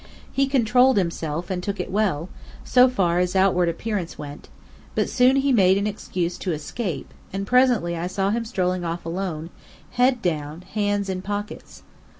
[0.31, 2.27] He controlled himself, and took it well,
[2.63, 4.49] so far as outward appearance went:
[4.95, 9.05] but soon he made an excuse to escape: and presently I saw him strolling off
[9.05, 9.51] alone,
[9.91, 11.83] head down, hands in pockets.